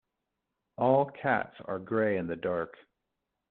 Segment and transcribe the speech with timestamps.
[0.79, 2.75] All cats are grey in the dark.